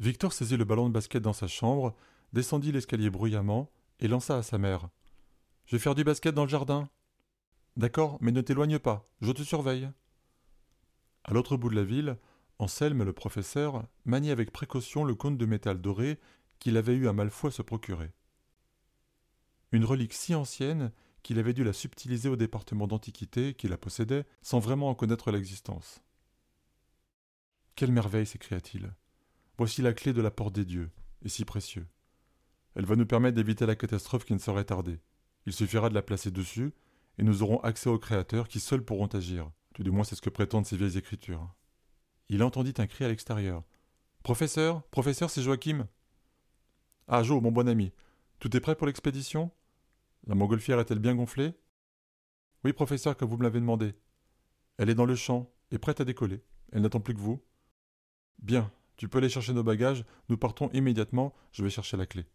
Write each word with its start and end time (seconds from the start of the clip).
Victor 0.00 0.32
saisit 0.32 0.56
le 0.56 0.64
ballon 0.64 0.88
de 0.88 0.94
basket 0.94 1.22
dans 1.22 1.34
sa 1.34 1.46
chambre, 1.46 1.94
descendit 2.32 2.72
l'escalier 2.72 3.10
bruyamment 3.10 3.70
et 3.98 4.08
lança 4.08 4.38
à 4.38 4.42
sa 4.42 4.56
mère. 4.56 4.88
Je 5.66 5.76
vais 5.76 5.78
faire 5.78 5.94
du 5.94 6.04
basket 6.04 6.34
dans 6.34 6.44
le 6.44 6.48
jardin. 6.48 6.88
D'accord, 7.76 8.16
mais 8.22 8.32
ne 8.32 8.40
t'éloigne 8.40 8.78
pas, 8.78 9.06
je 9.20 9.30
te 9.30 9.42
surveille. 9.42 9.90
À 11.24 11.34
l'autre 11.34 11.58
bout 11.58 11.68
de 11.68 11.74
la 11.74 11.84
ville, 11.84 12.16
Anselme, 12.58 13.02
le 13.02 13.12
professeur, 13.12 13.86
maniait 14.06 14.30
avec 14.30 14.52
précaution 14.52 15.04
le 15.04 15.14
cône 15.14 15.36
de 15.36 15.44
métal 15.44 15.82
doré 15.82 16.18
qu'il 16.60 16.78
avait 16.78 16.94
eu 16.94 17.06
à 17.06 17.12
Malfoy 17.12 17.52
se 17.52 17.60
procurer. 17.60 18.10
Une 19.70 19.84
relique 19.84 20.14
si 20.14 20.34
ancienne 20.34 20.92
qu'il 21.22 21.38
avait 21.38 21.52
dû 21.52 21.62
la 21.62 21.74
subtiliser 21.74 22.30
au 22.30 22.36
département 22.36 22.86
d'antiquité 22.86 23.52
qui 23.52 23.68
la 23.68 23.76
possédait 23.76 24.24
sans 24.40 24.60
vraiment 24.60 24.88
en 24.88 24.94
connaître 24.94 25.30
l'existence. 25.30 26.00
Quelle 27.76 27.92
merveille 27.92 28.24
s'écria-t-il. 28.24 28.94
Voici 29.60 29.82
la 29.82 29.92
clé 29.92 30.14
de 30.14 30.22
la 30.22 30.30
porte 30.30 30.54
des 30.54 30.64
dieux, 30.64 30.90
et 31.22 31.28
si 31.28 31.44
précieux. 31.44 31.86
Elle 32.74 32.86
va 32.86 32.96
nous 32.96 33.04
permettre 33.04 33.36
d'éviter 33.36 33.66
la 33.66 33.76
catastrophe 33.76 34.24
qui 34.24 34.32
ne 34.32 34.38
saurait 34.38 34.64
tarder. 34.64 35.00
Il 35.44 35.52
suffira 35.52 35.90
de 35.90 35.94
la 35.94 36.00
placer 36.00 36.30
dessus, 36.30 36.72
et 37.18 37.24
nous 37.24 37.42
aurons 37.42 37.60
accès 37.60 37.90
aux 37.90 37.98
créateurs 37.98 38.48
qui 38.48 38.58
seuls 38.58 38.82
pourront 38.82 39.08
agir. 39.08 39.50
Tout 39.74 39.82
du 39.82 39.90
moins 39.90 40.02
c'est 40.02 40.14
ce 40.14 40.22
que 40.22 40.30
prétendent 40.30 40.64
ces 40.64 40.78
vieilles 40.78 40.96
écritures. 40.96 41.46
Il 42.30 42.42
entendit 42.42 42.72
un 42.78 42.86
cri 42.86 43.04
à 43.04 43.08
l'extérieur. 43.08 43.62
Professeur, 44.22 44.82
professeur, 44.84 45.28
c'est 45.28 45.42
Joachim. 45.42 45.86
Ah, 47.06 47.22
Jo, 47.22 47.42
mon 47.42 47.52
bon 47.52 47.68
ami, 47.68 47.92
tout 48.38 48.56
est 48.56 48.60
prêt 48.60 48.76
pour 48.76 48.86
l'expédition? 48.86 49.50
La 50.26 50.34
montgolfière 50.34 50.80
est-elle 50.80 51.00
bien 51.00 51.14
gonflée? 51.14 51.52
Oui, 52.64 52.72
professeur, 52.72 53.14
comme 53.14 53.28
vous 53.28 53.36
me 53.36 53.42
l'avez 53.42 53.60
demandé. 53.60 53.92
Elle 54.78 54.88
est 54.88 54.94
dans 54.94 55.04
le 55.04 55.16
champ 55.16 55.52
et 55.70 55.76
prête 55.76 56.00
à 56.00 56.06
décoller. 56.06 56.42
Elle 56.72 56.80
n'attend 56.80 57.00
plus 57.00 57.12
que 57.12 57.20
vous. 57.20 57.44
Bien, 58.38 58.72
tu 59.00 59.08
peux 59.08 59.16
aller 59.16 59.30
chercher 59.30 59.54
nos 59.54 59.62
bagages, 59.62 60.04
nous 60.28 60.36
partons 60.36 60.68
immédiatement, 60.74 61.32
je 61.52 61.64
vais 61.64 61.70
chercher 61.70 61.96
la 61.96 62.04
clé. 62.04 62.26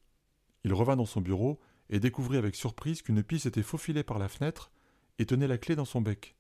Il 0.64 0.74
revint 0.74 0.96
dans 0.96 1.06
son 1.06 1.22
bureau 1.22 1.60
et 1.92 2.00
découvrit 2.00 2.38
avec 2.38 2.56
surprise 2.56 3.04
qu'une 3.04 3.22
pie 3.22 3.38
s'était 3.38 3.62
faufilée 3.62 4.02
par 4.02 4.18
la 4.18 4.28
fenêtre 4.28 4.72
et 5.20 5.28
tenait 5.28 5.48
la 5.48 5.60
clé 5.60 5.76
dans 5.76 5.86
son 5.86 6.02
bec. 6.02 6.36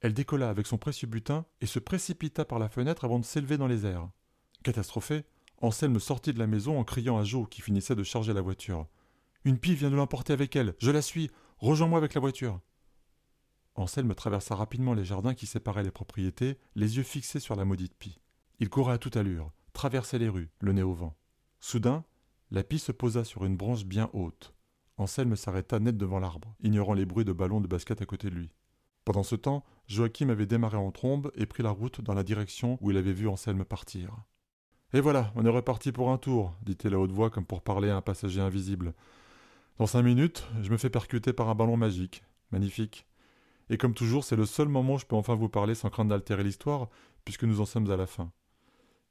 Elle 0.00 0.14
décolla 0.14 0.48
avec 0.48 0.66
son 0.66 0.78
précieux 0.78 1.06
butin 1.06 1.44
et 1.60 1.66
se 1.66 1.78
précipita 1.78 2.46
par 2.46 2.58
la 2.58 2.70
fenêtre 2.70 3.04
avant 3.04 3.18
de 3.18 3.26
s'élever 3.26 3.58
dans 3.58 3.66
les 3.66 3.84
airs. 3.84 4.08
Catastrophé, 4.62 5.24
Anselme 5.58 6.00
sortit 6.00 6.32
de 6.32 6.38
la 6.38 6.46
maison 6.46 6.80
en 6.80 6.84
criant 6.84 7.18
à 7.18 7.24
Joe 7.24 7.46
qui 7.46 7.60
finissait 7.60 7.94
de 7.94 8.02
charger 8.02 8.32
la 8.32 8.40
voiture. 8.40 8.86
Une 9.44 9.58
pie 9.58 9.74
vient 9.74 9.90
de 9.90 9.96
l'emporter 9.96 10.32
avec 10.32 10.56
elle, 10.56 10.74
je 10.78 10.90
la 10.90 11.02
suis, 11.02 11.30
rejoins-moi 11.58 11.98
avec 11.98 12.14
la 12.14 12.22
voiture. 12.22 12.58
Anselme 13.74 14.14
traversa 14.14 14.54
rapidement 14.54 14.94
les 14.94 15.04
jardins 15.04 15.34
qui 15.34 15.44
séparaient 15.44 15.82
les 15.82 15.90
propriétés, 15.90 16.56
les 16.74 16.96
yeux 16.96 17.02
fixés 17.02 17.38
sur 17.38 17.54
la 17.54 17.66
maudite 17.66 17.94
pie. 17.98 18.18
Il 18.60 18.68
courait 18.68 18.92
à 18.92 18.98
toute 18.98 19.16
allure, 19.16 19.50
traversait 19.72 20.18
les 20.18 20.28
rues, 20.28 20.50
le 20.60 20.72
nez 20.72 20.82
au 20.82 20.92
vent. 20.92 21.16
Soudain, 21.60 22.04
la 22.50 22.62
pie 22.62 22.78
se 22.78 22.92
posa 22.92 23.24
sur 23.24 23.46
une 23.46 23.56
branche 23.56 23.86
bien 23.86 24.10
haute. 24.12 24.54
Anselme 24.98 25.34
s'arrêta 25.34 25.80
net 25.80 25.96
devant 25.96 26.20
l'arbre, 26.20 26.54
ignorant 26.60 26.92
les 26.92 27.06
bruits 27.06 27.24
de 27.24 27.32
ballons 27.32 27.62
de 27.62 27.66
basket 27.66 28.02
à 28.02 28.06
côté 28.06 28.28
de 28.28 28.34
lui. 28.34 28.50
Pendant 29.06 29.22
ce 29.22 29.34
temps, 29.34 29.64
Joachim 29.86 30.28
avait 30.28 30.44
démarré 30.44 30.76
en 30.76 30.90
trombe 30.90 31.32
et 31.36 31.46
pris 31.46 31.62
la 31.62 31.70
route 31.70 32.02
dans 32.02 32.12
la 32.12 32.22
direction 32.22 32.76
où 32.82 32.90
il 32.90 32.98
avait 32.98 33.14
vu 33.14 33.28
Anselme 33.28 33.64
partir. 33.64 34.14
Et 34.92 35.00
voilà, 35.00 35.32
on 35.36 35.46
est 35.46 35.50
reparti 35.50 35.90
pour 35.90 36.10
un 36.10 36.18
tour, 36.18 36.54
dit-il 36.60 36.92
à 36.92 36.98
haute 36.98 37.12
voix 37.12 37.30
comme 37.30 37.46
pour 37.46 37.62
parler 37.62 37.88
à 37.88 37.96
un 37.96 38.02
passager 38.02 38.42
invisible. 38.42 38.92
Dans 39.78 39.86
cinq 39.86 40.02
minutes, 40.02 40.46
je 40.60 40.70
me 40.70 40.76
fais 40.76 40.90
percuter 40.90 41.32
par 41.32 41.48
un 41.48 41.54
ballon 41.54 41.78
magique. 41.78 42.24
Magnifique. 42.50 43.06
Et 43.70 43.78
comme 43.78 43.94
toujours, 43.94 44.24
c'est 44.24 44.36
le 44.36 44.44
seul 44.44 44.68
moment 44.68 44.94
où 44.94 44.98
je 44.98 45.06
peux 45.06 45.16
enfin 45.16 45.34
vous 45.34 45.48
parler 45.48 45.74
sans 45.74 45.88
craindre 45.88 46.10
d'altérer 46.10 46.44
l'histoire, 46.44 46.90
puisque 47.24 47.44
nous 47.44 47.62
en 47.62 47.64
sommes 47.64 47.90
à 47.90 47.96
la 47.96 48.06
fin. 48.06 48.30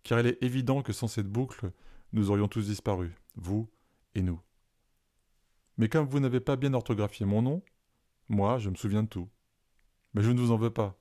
Car 0.03 0.19
il 0.19 0.27
est 0.27 0.43
évident 0.43 0.81
que 0.81 0.93
sans 0.93 1.07
cette 1.07 1.27
boucle, 1.27 1.71
nous 2.13 2.31
aurions 2.31 2.47
tous 2.47 2.65
disparu, 2.65 3.15
vous 3.35 3.69
et 4.15 4.21
nous. 4.21 4.41
Mais 5.77 5.89
comme 5.89 6.07
vous 6.07 6.19
n'avez 6.19 6.39
pas 6.39 6.55
bien 6.55 6.73
orthographié 6.73 7.25
mon 7.25 7.41
nom, 7.41 7.63
moi, 8.27 8.59
je 8.59 8.69
me 8.69 8.75
souviens 8.75 9.03
de 9.03 9.07
tout. 9.07 9.29
Mais 10.13 10.21
je 10.21 10.31
ne 10.31 10.39
vous 10.39 10.51
en 10.51 10.57
veux 10.57 10.73
pas. 10.73 10.99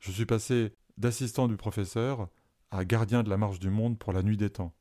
Je 0.00 0.10
suis 0.10 0.26
passé 0.26 0.74
d'assistant 0.96 1.48
du 1.48 1.56
professeur 1.56 2.28
à 2.70 2.84
gardien 2.84 3.22
de 3.22 3.30
la 3.30 3.36
marche 3.36 3.58
du 3.58 3.70
monde 3.70 3.98
pour 3.98 4.12
la 4.12 4.22
nuit 4.22 4.36
des 4.36 4.50
temps. 4.50 4.74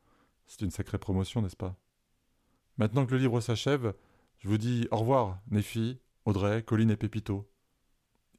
C'est 0.47 0.61
une 0.61 0.71
sacrée 0.71 0.97
promotion, 0.97 1.41
n'est-ce 1.41 1.55
pas? 1.55 1.79
Maintenant 2.77 3.05
que 3.05 3.11
le 3.11 3.19
livre 3.19 3.41
s'achève, 3.41 3.93
je 4.39 4.47
vous 4.47 4.57
dis 4.57 4.87
au 4.91 4.97
revoir, 4.97 5.39
Néphi, 5.51 5.99
Audrey, 6.25 6.63
Colline 6.63 6.91
et 6.91 6.97
Pépito. 6.97 7.51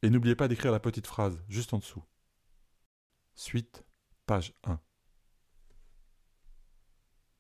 Et 0.02 0.10
n'oubliez 0.10 0.34
pas 0.34 0.48
d'écrire 0.48 0.72
la 0.72 0.80
petite 0.80 1.06
phrase 1.06 1.42
juste 1.48 1.74
en 1.74 1.78
dessous. 1.78 2.02
Suite, 3.34 3.84
page 4.26 4.54
1. 4.64 4.80